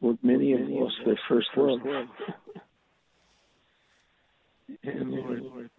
[0.00, 1.80] Lord, many have lost their first love.
[4.82, 5.70] And Lord,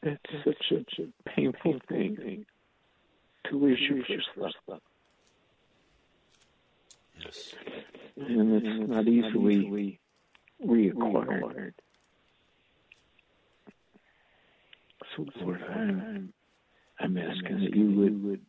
[0.00, 2.46] that's such a painful thing
[3.46, 4.80] to lose your first love.
[7.18, 7.54] Yes.
[8.16, 9.98] And it's not easily
[10.64, 11.72] reacquired.
[15.16, 16.32] So, Lord, I'm,
[17.00, 18.40] I'm asking that you would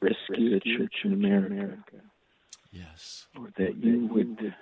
[0.00, 1.76] rescue the church in America.
[2.70, 3.26] Yes.
[3.36, 4.54] Or that you would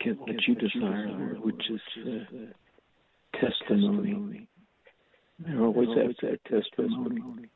[0.00, 4.46] get what you desire, Lord, which is uh, testimony.
[5.38, 7.48] There always has that testimony.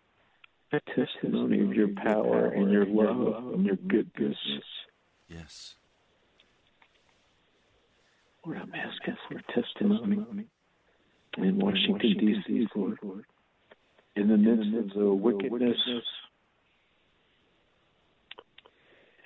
[0.72, 4.36] A testimony of your power and your love and your goodness.
[5.28, 5.76] Yes.
[8.44, 10.46] Lord, I'm asking for a testimony
[11.36, 13.24] in Washington, D.C., Lord.
[14.16, 15.76] In the midst of the wickedness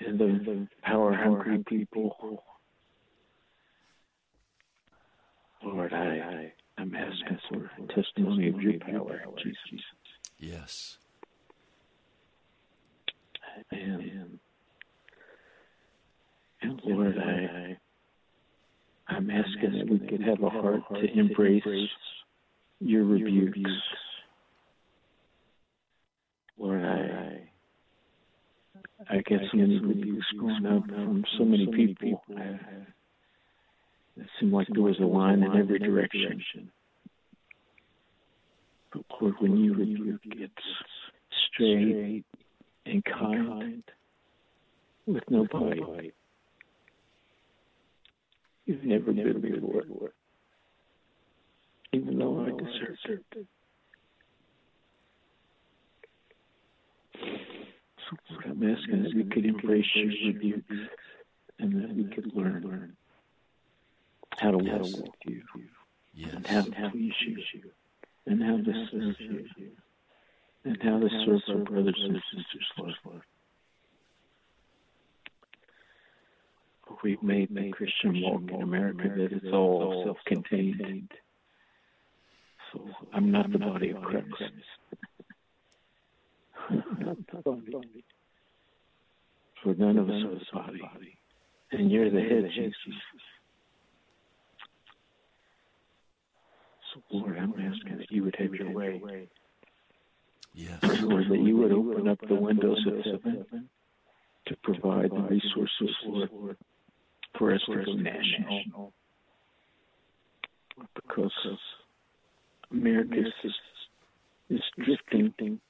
[0.05, 2.43] and the power hungry people,
[5.63, 9.85] Lord, I, I'm asking for a testimony of your power, Jesus.
[10.39, 10.97] Yes.
[13.71, 14.41] And,
[16.63, 17.77] and Lord, I,
[19.11, 21.63] I'm asking that we could have a heart to embrace
[22.81, 23.71] your rebukes.
[26.59, 27.49] Lord, I,
[29.09, 32.23] I get so many rebukes going up from so many people.
[34.17, 36.71] It seemed like there was a line in every direction.
[38.93, 40.53] But Lord, when you rebuke, it's
[41.53, 42.25] straight
[42.87, 43.83] and kind,
[45.07, 46.13] with no bite.
[48.71, 50.13] You've never been before.
[51.93, 53.47] even though I deserved it.
[57.15, 60.65] So Lord, I'm asking that we could embrace your rebuke
[61.59, 62.97] and that we could learn
[64.39, 65.43] how to walk with you
[66.15, 66.33] Yes.
[66.35, 67.43] and how to please you
[68.27, 69.71] and how to serve you
[70.65, 73.23] and how to serve our brothers and sisters, Lord.
[77.03, 81.11] We've made the Christian walk in America that it's all self-contained.
[82.73, 84.27] So I'm not the body of Christ.
[86.69, 87.83] I'm not the.
[89.63, 90.23] For none of us
[90.53, 91.19] are the body.
[91.73, 92.75] And you're the head, Jesus.
[96.93, 99.29] So, Lord, I'm asking that you would have your way.
[100.55, 100.79] Yes.
[101.03, 103.69] Lord, that you would open up the windows of heaven
[104.47, 106.57] to provide the resources, Lord,
[107.39, 108.93] for us to go national.
[110.95, 111.33] Because
[112.71, 113.53] America is,
[114.49, 115.61] is drifting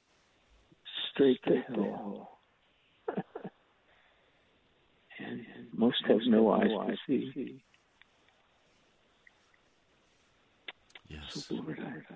[1.11, 2.39] straight to hell.
[5.19, 7.63] and most have no eyes to see.
[11.09, 11.21] Yes.
[11.29, 12.15] So, Lord, I,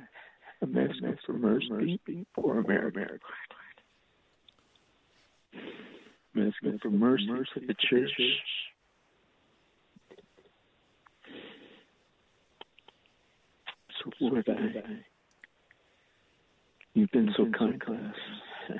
[0.61, 1.99] I'm asking for mercy
[2.33, 3.19] for America.
[6.35, 8.11] I'm asking for mercy for the church.
[14.19, 14.81] Lord, I,
[16.93, 18.79] you've been so kind to us.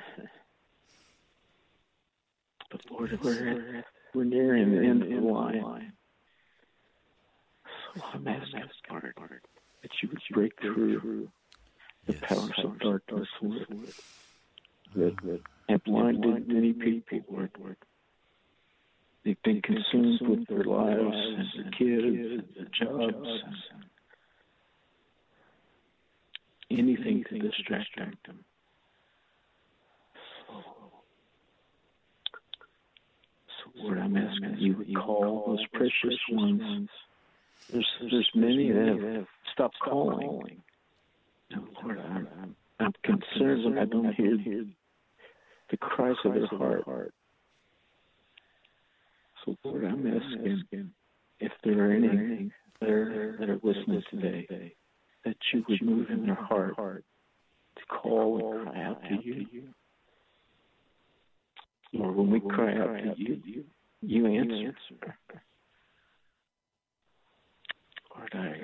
[2.68, 5.92] But, Lord, we're, we're nearing the end of the line.
[7.94, 9.14] So I'm asking, Lord,
[9.82, 11.28] that you would break through
[12.06, 13.66] the powers of darkness, Lord,
[14.96, 17.76] that, that have blinded many people, Lord.
[19.24, 23.84] They've been consumed with their lives and their kids and their jobs and
[26.70, 28.16] anything to distract them.
[33.64, 36.88] So, Lord, I'm asking that you would call those precious ones.
[37.72, 40.62] There's, there's many that have stopped calling.
[41.50, 44.36] No, Lord, I'm, I'm, I'm concerned when I don't hear
[45.70, 47.12] the cries of their heart.
[49.44, 50.90] So, Lord, I'm asking
[51.40, 52.50] if there are any
[52.80, 54.74] there that are listening today,
[55.26, 59.44] that you would move in their heart to call and cry out to you.
[61.92, 63.64] Lord, when we cry out to you,
[64.02, 64.72] you answer.
[68.16, 68.54] Lord, I,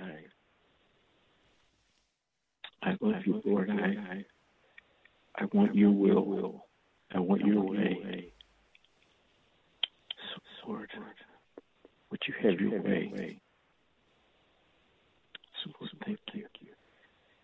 [2.88, 3.70] I love you, Lord.
[3.70, 4.24] I,
[5.36, 6.66] I want your will.
[7.12, 8.32] I want your way.
[10.62, 10.90] So, Lord,
[12.10, 13.40] would you have your way?
[15.62, 16.46] So, Lord, thank you.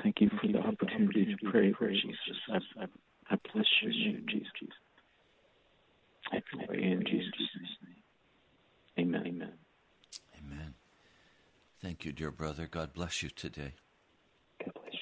[0.02, 2.38] Thank you for the opportunity to pray for Jesus.
[2.52, 2.86] I, I,
[3.30, 4.74] I bless your name, Jesus.
[6.30, 7.32] I pray in Jesus'
[8.96, 9.06] name.
[9.06, 9.22] Amen.
[9.26, 9.52] Amen.
[10.38, 10.74] Amen.
[11.80, 12.66] Thank you, dear brother.
[12.70, 13.74] God bless you today.
[14.64, 14.98] God bless you.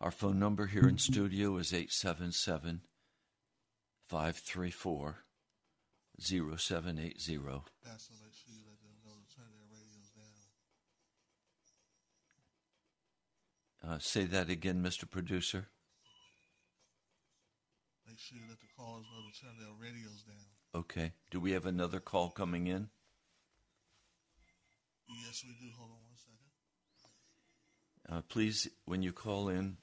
[0.00, 2.80] Our phone number here in studio is 877
[4.08, 5.24] 534
[6.20, 7.38] 0780.
[7.84, 10.42] Pastor, make sure you let them know to turn their radios down.
[13.86, 15.10] Uh, say that again, Mr.
[15.10, 15.68] Producer.
[18.06, 20.46] Make sure let the callers know to turn their radios down.
[20.74, 21.12] Okay.
[21.30, 22.88] Do we have another call coming in?
[25.08, 25.72] Yes, we do.
[25.76, 28.18] Hold on one second.
[28.18, 29.78] Uh, please, when you call in,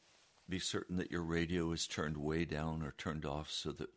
[0.47, 3.89] be certain that your radio is turned way down or turned off so that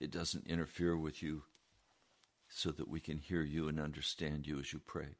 [0.00, 1.44] it doesn't interfere with you,
[2.48, 5.16] so that we can hear you and understand you as you pray.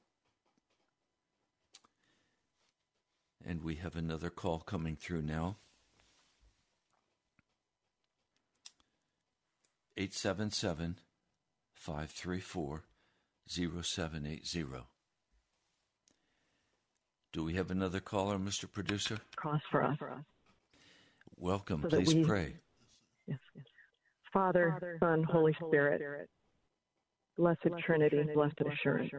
[3.46, 5.56] And we have another call coming through now.
[9.96, 10.96] 877
[11.74, 12.84] 534
[13.48, 14.64] 0780.
[17.32, 18.70] Do we have another caller, Mr.
[18.70, 19.18] Producer?
[19.36, 19.96] cross for us.
[21.36, 21.82] Welcome.
[21.82, 22.56] So Please we- pray.
[23.26, 23.64] Yes, yes.
[24.32, 26.28] Father, Son, Holy Spirit,
[27.36, 29.10] blessed Trinity, blessed assurance.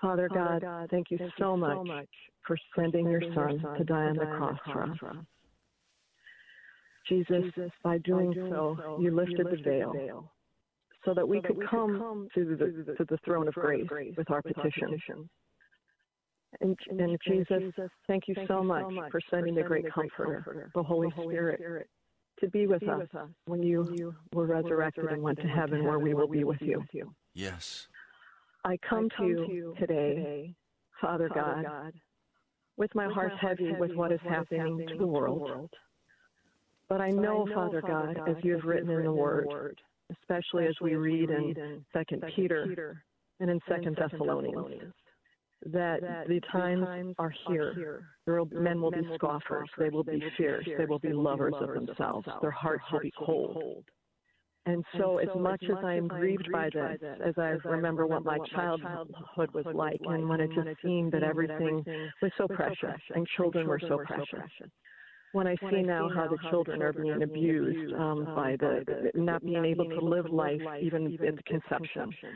[0.00, 2.08] Father God, thank you so much
[2.46, 4.98] for sending your Son to die on the cross for us.
[7.08, 7.44] Jesus,
[7.82, 9.56] by doing so, you lifted the
[9.92, 10.30] veil
[11.04, 15.00] so that we could come to the, to the throne of grace with our petitions.
[16.60, 17.62] And, and Jesus,
[18.06, 21.88] thank you so much for sending the great comforter, the Holy Spirit,
[22.40, 23.08] to be with us
[23.46, 26.84] when you were resurrected and went to heaven where we will be with you.
[27.34, 27.88] Yes.
[28.64, 30.54] I come to you today
[31.00, 31.92] Father God,
[32.76, 35.70] with my heart heavy with what is happening to the world.
[36.88, 39.80] But I know, Father God, as you have written in the Word,
[40.10, 43.02] especially as we read in Second Peter
[43.40, 44.92] and in Second Thessalonians,
[45.66, 48.04] that the times are here.
[48.24, 49.68] There will, men will be scoffers.
[49.78, 50.66] They will be fierce.
[50.78, 52.26] They will be lovers of themselves.
[52.40, 53.84] Their hearts will be cold.
[54.68, 58.38] And so, as much as I am grieved by this, as I remember what my
[58.54, 61.82] childhood was like, and when it just seemed that everything
[62.20, 64.50] was so precious and children were so precious,
[65.32, 69.42] when I see now how the children are being abused um, by the the not
[69.42, 72.28] being able to live life even at conception, uh,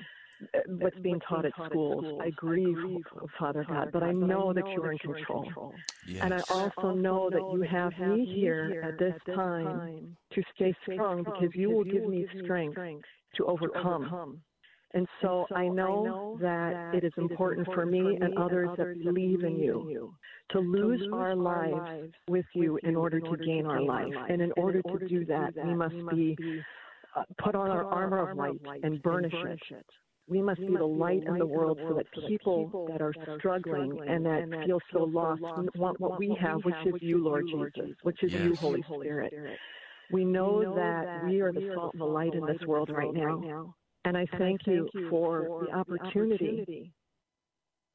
[0.66, 2.20] what's being taught at schools.
[2.22, 3.03] I grieve,
[3.38, 5.74] Father God, but I know that you are in control.
[6.20, 11.22] And I also know that you have me here at this time to stay strong
[11.22, 12.78] because you will give me strength
[13.36, 14.40] to overcome.
[14.95, 19.59] And so I know that it is important for me and others that believe in
[19.59, 20.14] you
[20.51, 24.12] to lose our lives with you in order to gain our life.
[24.28, 26.36] And in order to do that, we must be
[27.16, 29.86] uh, put on our armor of light and burnish it.
[30.33, 34.24] We must be the light in the world so that people that are struggling and
[34.24, 38.33] that feel so lost want what we have, which is you, Lord Jesus, which is
[38.33, 39.35] you, Holy Spirit.
[40.11, 43.74] We know that we are the salt and the light in this world right now.
[44.07, 46.95] And I thank you for the opportunity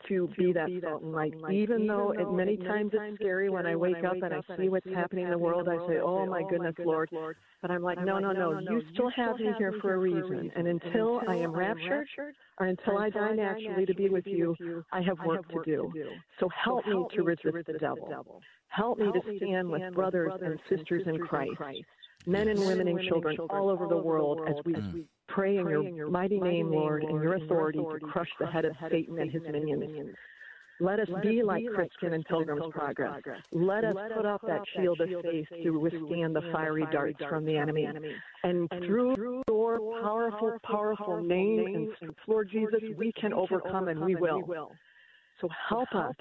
[0.08, 1.34] to be that salt and light.
[1.52, 4.88] Even though it many times it's scary when I wake up and I see what's
[4.94, 7.10] happening in the world, I say, Oh, oh my goodness, Lord.
[7.62, 10.52] But I'm like, No, no, no, you still have me here for a reason.
[10.56, 12.08] And until I am raptured
[12.60, 14.56] or until I die naturally to be with you,
[14.92, 15.94] I have work to do.
[16.40, 18.42] So help me to resist the devil.
[18.70, 21.54] Help me to stand with brothers and sisters in Christ,
[22.28, 26.40] men and women and children all over the world as we pray in your mighty
[26.40, 30.16] name, Lord, in your authority to crush the head of Satan and his minions.
[30.80, 33.24] Let us be like Christian and Pilgrim's Progress.
[33.52, 37.58] Let us put up that shield of faith to withstand the fiery darts from the
[37.58, 37.88] enemy.
[38.44, 39.16] And through
[39.48, 41.66] your powerful, powerful name
[42.02, 44.72] and Lord Jesus, we can overcome and we will.
[45.42, 46.14] So help us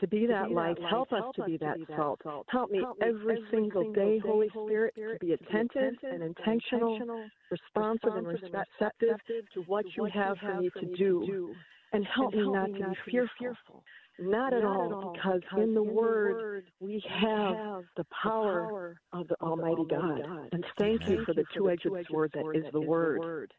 [0.00, 0.76] to be that light.
[0.88, 2.20] Help us to be that salt.
[2.48, 6.98] Help me every single day, Holy Spirit, to be attentive and intentional,
[7.50, 9.18] responsive and receptive
[9.54, 11.54] to what you have for me to do.
[11.92, 13.84] And help me not to be fearful.
[14.18, 20.20] Not at all, because in the Word we have the power of the Almighty God.
[20.52, 23.52] And thank you for the two edged sword that is the Word.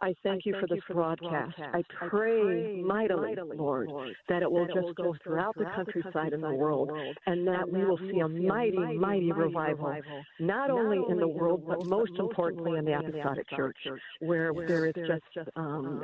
[0.00, 1.54] I thank you for this broadcast.
[1.58, 3.88] I pray mightily, Lord,
[4.28, 6.90] that it will just go throughout the countryside and the world,
[7.26, 9.96] and that we will see a mighty, mighty revival,
[10.40, 13.76] not only in the world, but most importantly in the Apostolic Church,
[14.20, 16.02] where there is just um,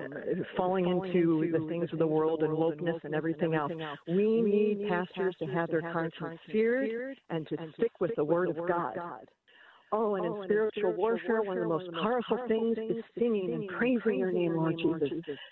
[0.57, 3.73] falling into the things of the world and wokeness and everything else.
[4.09, 8.57] We need pastors to have their conscience seared and to stick with the Word of
[8.67, 8.97] God.
[9.93, 13.69] Oh, and in oh, spiritual warfare, one of the most powerful things is singing and
[13.69, 15.11] praising your name, Lord Jesus.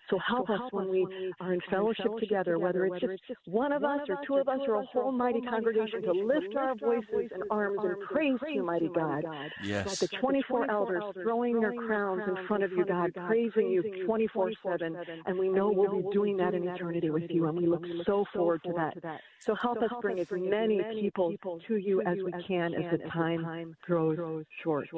[0.08, 4.00] So help us when we are in fellowship together, whether it's just one of us
[4.08, 7.78] or two of us or a whole mighty congregation, to lift our voices and arms
[7.82, 9.24] and praise you, mighty God.
[9.64, 9.86] Yes.
[9.86, 14.52] Like the 24 elders throwing their crowns in front of you, God, praising you 24
[14.62, 14.96] 7.
[15.26, 18.24] And we know we'll be doing that in eternity with you, and we look so
[18.32, 19.20] forward to that.
[19.40, 23.74] So help us bring as many people to you as we can as the time
[23.82, 24.27] grows
[24.62, 24.88] short.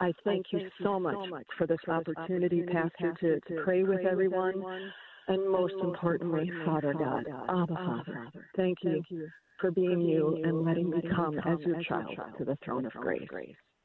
[0.00, 1.16] I thank you so much
[1.56, 4.62] for this opportunity, Pastor, to, to pray with everyone.
[5.28, 9.02] And most importantly, Father God, Abba Father, thank you
[9.60, 13.28] for being you and letting me come as your child to the throne of grace.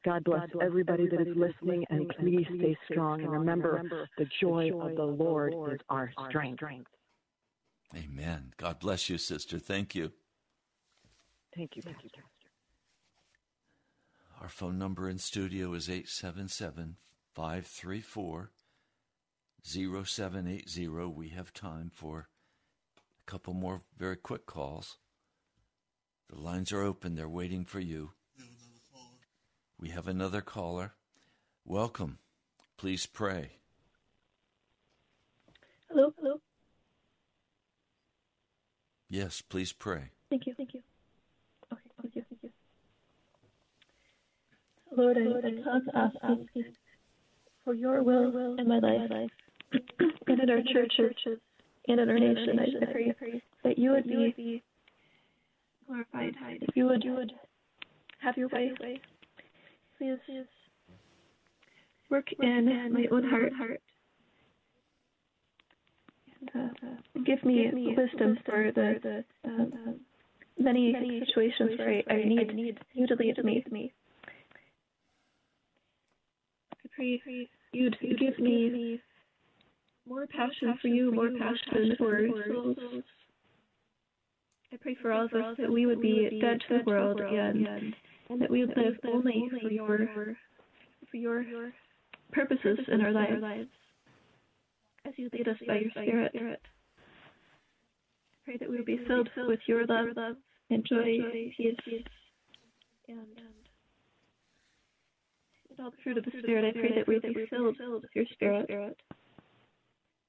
[0.04, 3.22] God bless everybody that is listening, and please stay strong.
[3.22, 6.62] And remember, the joy of the Lord is our strength.
[7.96, 8.52] Amen.
[8.56, 9.58] God bless you, sister.
[9.58, 10.12] Thank you.
[11.54, 12.08] Thank you, Pastor.
[14.44, 16.96] Our phone number in studio is 877
[17.32, 18.50] 534
[19.64, 20.88] 0780.
[21.06, 22.28] We have time for
[23.26, 24.98] a couple more very quick calls.
[26.28, 28.10] The lines are open, they're waiting for you.
[29.80, 30.92] We have another caller.
[31.64, 32.18] Welcome.
[32.76, 33.52] Please pray.
[35.88, 36.42] Hello, hello.
[39.08, 40.10] Yes, please pray.
[40.28, 40.82] Thank you, thank you.
[41.72, 42.50] Okay, thank you, thank you.
[44.96, 46.64] Lord, I, I come asking
[47.64, 49.30] for your will in my life
[50.26, 51.38] and in our churches
[51.88, 52.58] and in our nation.
[52.58, 54.62] I pray that you would be
[55.86, 56.34] glorified.
[56.60, 57.32] If you would, you would
[58.20, 59.00] have your way.
[59.98, 60.18] Please
[62.10, 63.80] work in my own heart
[66.54, 66.68] uh,
[67.24, 70.00] give me wisdom for the um,
[70.58, 70.92] many
[71.26, 73.62] situations where I, I need you to lead me.
[73.66, 74.03] I
[76.94, 77.20] pray
[77.72, 79.00] you'd give me
[80.08, 82.76] more passion for you, more passion for your souls.
[84.72, 87.66] I pray for all of us that we would be dead to the world and,
[87.66, 90.36] and that we would live only for your
[91.10, 91.44] for your
[92.32, 93.68] purposes in our lives
[95.06, 96.60] as you lead us by your Spirit.
[98.32, 100.08] I pray that we would be filled with your love
[100.70, 101.18] and joy,
[101.56, 101.76] peace,
[103.08, 103.26] and, um,
[105.80, 106.64] all the fruit of the Spirit.
[106.64, 108.96] I pray that we be filled with your Spirit.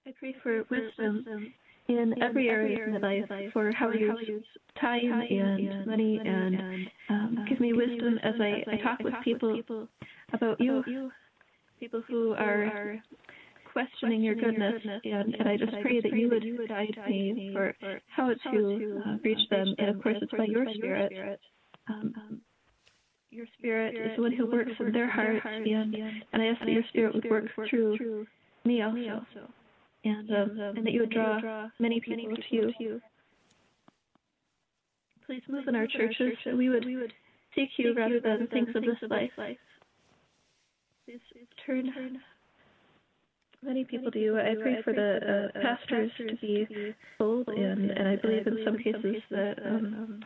[0.07, 1.25] I pray for wisdom
[1.87, 4.45] in every area of my life for how I use
[4.79, 9.87] time and money and um, give me wisdom as I, I talk with people
[10.33, 11.11] about you,
[11.79, 13.01] people who are
[13.71, 17.73] questioning your goodness, and, and I just pray that you would guide me for
[18.07, 21.39] how to uh, reach them, and of course it's by your Spirit.
[21.87, 22.41] Um,
[23.35, 25.95] your Spirit is the one who works in their hearts, and,
[26.33, 28.25] and I ask that your Spirit would work through
[28.63, 29.47] me also
[30.05, 33.01] and um, and that you would draw many people to you.
[35.25, 36.85] Please move in our churches that we would
[37.55, 39.31] seek you rather than things of this life.
[41.05, 41.19] Please
[41.65, 41.91] turn
[43.63, 44.37] many people to you.
[44.37, 46.67] I pray for the uh, pastors to be
[47.17, 50.21] bold, and and I believe in some cases that um,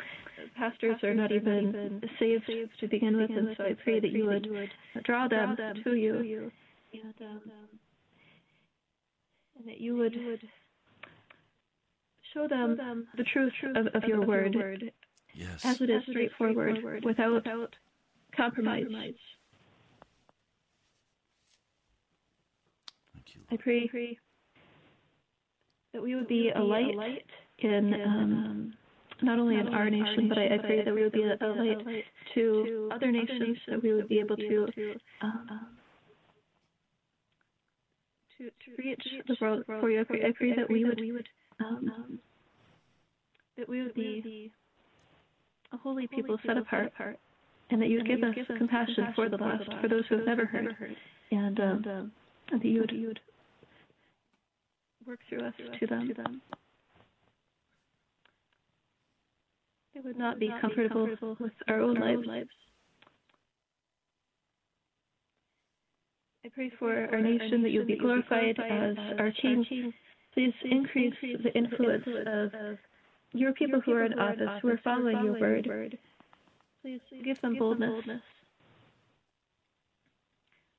[0.56, 4.48] pastors are not even saved to begin with, and so I pray that you would
[5.04, 6.52] draw them to you.
[6.92, 7.14] And,
[9.60, 10.18] and that you would
[12.34, 14.92] show them the truth of, of your word
[15.34, 15.64] Yes.
[15.64, 17.46] as it is straightforward without
[18.36, 18.86] compromise.
[23.52, 24.18] I pray
[25.94, 27.26] that we would be a light
[27.60, 28.74] in um,
[29.22, 32.04] not only in our nation, but I, I pray that we would be a, light
[32.36, 34.68] to other nations, that we would be able to
[35.22, 35.68] um,
[38.38, 40.02] to, to reach the world for you.
[40.02, 41.28] I pray, I pray that we would
[41.60, 42.20] um,
[43.58, 44.52] that we would be
[45.74, 46.92] a holy people set apart,
[47.70, 50.46] and that you would give us compassion for the lost, for those who have never
[50.46, 50.76] heard,
[51.32, 52.12] and um,
[52.52, 53.20] that you would, you would
[55.06, 56.42] work through us to them.
[60.00, 61.10] It would not be comfortable
[61.42, 62.50] with our own lives.
[66.46, 69.94] I pray for our nation that you'll be glorified as our King.
[70.34, 72.78] Please increase the influence of
[73.34, 75.98] your people who are in office, who are following your word.
[76.82, 78.22] Please give them boldness.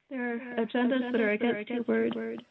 [0.08, 2.42] There are agendas that are against your word,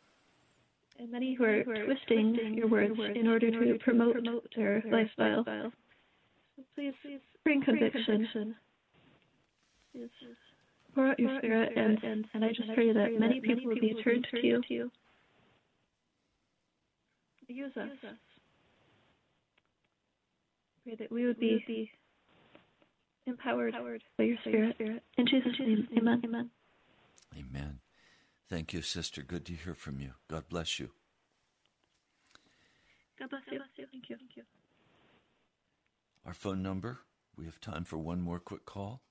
[0.99, 4.17] and many who are twisting your words in order to promote
[4.55, 5.71] their lifestyle.
[6.59, 8.55] So please bring conviction.
[9.93, 10.09] Please
[10.93, 14.27] pour out your spirit, and, and I just pray that many people will be turned
[14.31, 14.61] to you.
[14.67, 14.91] to you.
[17.47, 17.89] Use us.
[20.83, 21.91] Pray that we would be
[23.25, 24.75] empowered empowered, by your spirit.
[25.17, 26.21] In Jesus' name, amen.
[26.25, 26.49] Amen.
[27.37, 27.79] Amen.
[28.49, 29.21] Thank you, sister.
[29.21, 30.11] Good to hear from you.
[30.27, 30.89] God bless you.
[33.19, 33.59] God bless you.
[33.91, 34.17] Thank you.
[34.17, 34.43] Thank you.
[36.25, 36.99] Our phone number,
[37.35, 39.01] we have time for one more quick call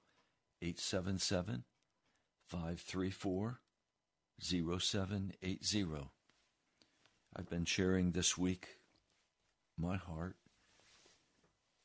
[0.62, 1.64] 877
[2.46, 3.60] 534
[4.40, 5.86] 0780.
[7.36, 8.78] I've been sharing this week
[9.76, 10.36] my heart.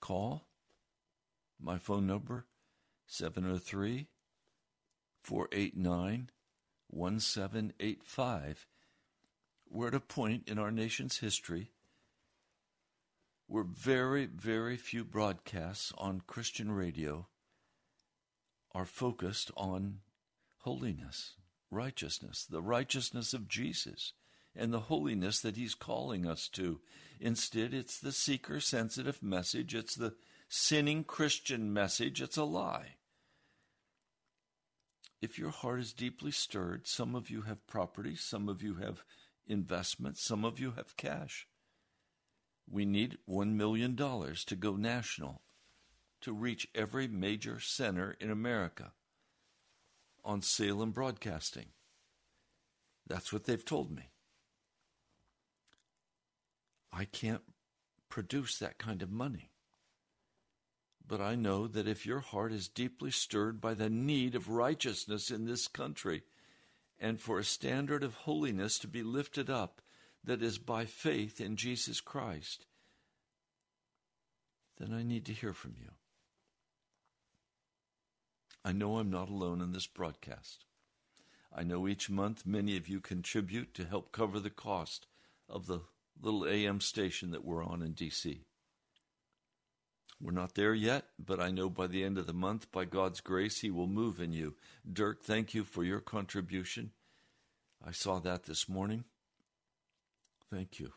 [0.00, 0.48] call.
[1.60, 2.46] My phone number
[3.12, 4.06] 703
[5.22, 6.30] 489
[6.88, 8.66] 1785.
[9.68, 11.72] We're at a point in our nation's history
[13.46, 17.26] where very, very few broadcasts on Christian radio
[18.74, 19.98] are focused on
[20.60, 21.34] holiness,
[21.70, 24.14] righteousness, the righteousness of Jesus,
[24.56, 26.80] and the holiness that He's calling us to.
[27.20, 30.14] Instead, it's the seeker sensitive message, it's the
[30.48, 32.96] sinning Christian message, it's a lie.
[35.22, 39.04] If your heart is deeply stirred, some of you have property, some of you have
[39.46, 41.46] investments, some of you have cash.
[42.68, 45.42] We need $1 million to go national
[46.22, 48.92] to reach every major center in America
[50.24, 51.66] on Salem Broadcasting.
[53.06, 54.10] That's what they've told me.
[56.92, 57.42] I can't
[58.08, 59.51] produce that kind of money.
[61.12, 65.30] But I know that if your heart is deeply stirred by the need of righteousness
[65.30, 66.22] in this country,
[66.98, 69.82] and for a standard of holiness to be lifted up
[70.24, 72.64] that is by faith in Jesus Christ,
[74.78, 75.90] then I need to hear from you.
[78.64, 80.64] I know I'm not alone in this broadcast.
[81.54, 85.06] I know each month many of you contribute to help cover the cost
[85.46, 85.80] of the
[86.18, 88.44] little AM station that we're on in DC.
[90.22, 93.20] We're not there yet, but I know by the end of the month, by God's
[93.20, 94.54] grace, He will move in you.
[94.90, 96.92] Dirk, thank you for your contribution.
[97.84, 99.02] I saw that this morning.
[100.48, 100.92] Thank you.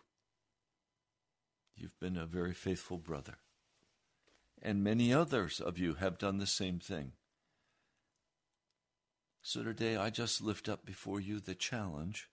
[1.75, 3.37] You've been a very faithful brother.
[4.61, 7.13] And many others of you have done the same thing.
[9.41, 12.29] So today I just lift up before you the challenge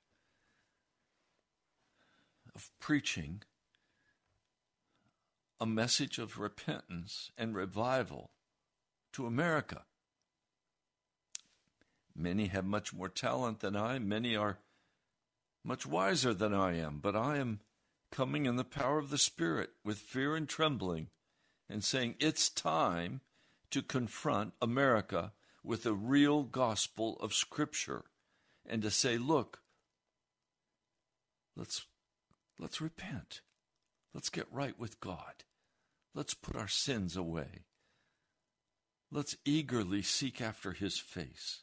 [2.55, 3.43] of preaching
[5.63, 8.33] a message of repentance and revival
[9.13, 9.85] to America.
[12.17, 14.59] Many have much more talent than I, many are
[15.65, 17.61] much wiser than I am, but I am
[18.11, 21.11] coming in the power of the Spirit with fear and trembling
[21.71, 23.21] and saying, It's time
[23.71, 25.31] to confront America
[25.63, 28.03] with the real gospel of Scripture
[28.67, 29.61] and to say, Look,
[31.55, 31.87] let's,
[32.59, 33.43] let's repent.
[34.13, 35.45] Let's get right with God.
[36.15, 37.65] Let's put our sins away.
[39.11, 41.63] Let's eagerly seek after His face.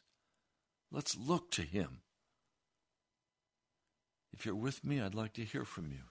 [0.90, 2.02] Let's look to Him.
[4.32, 6.04] If you're with me, I'd like to hear from you.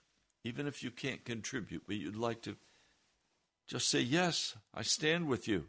[0.44, 2.56] Even if you can't contribute, but you'd like to
[3.68, 5.66] just say, Yes, I stand with you.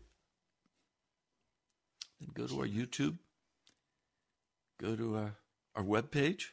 [2.21, 3.19] Then go to our YouTube,
[4.81, 5.37] go to our,
[5.75, 6.47] our webpage.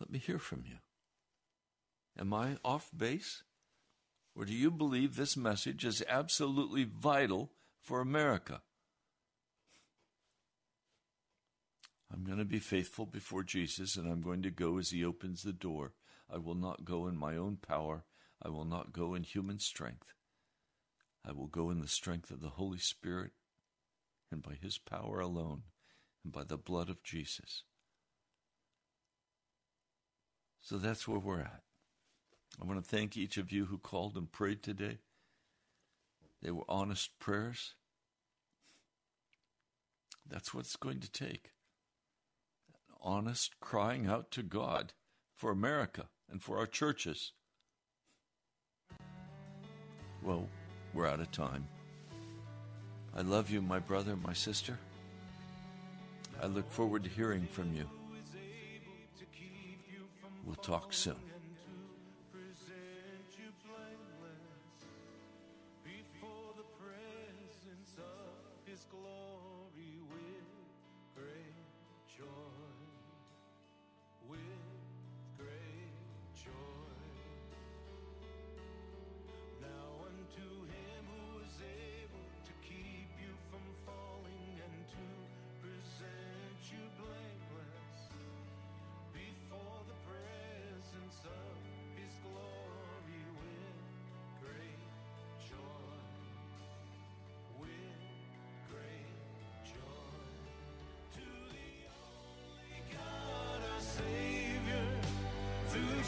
[0.00, 0.76] Let me hear from you.
[2.18, 3.42] Am I off base?
[4.34, 7.50] Or do you believe this message is absolutely vital
[7.80, 8.62] for America?
[12.12, 15.42] I'm going to be faithful before Jesus and I'm going to go as he opens
[15.42, 15.92] the door.
[16.32, 18.04] I will not go in my own power.
[18.42, 20.14] I will not go in human strength.
[21.24, 23.32] I will go in the strength of the Holy Spirit
[24.32, 25.62] and by his power alone
[26.24, 27.64] and by the blood of Jesus.
[30.60, 31.62] So that's where we're at.
[32.60, 34.98] I want to thank each of you who called and prayed today.
[36.42, 37.74] They were honest prayers.
[40.28, 41.52] That's what it's going to take
[42.88, 44.92] An Honest crying out to God
[45.34, 47.32] for America and for our churches.
[50.22, 50.46] Well,
[50.92, 51.66] we're out of time.
[53.16, 54.78] I love you, my brother, my sister.
[56.42, 57.88] I look forward to hearing from you.
[60.44, 61.29] We'll talk soon.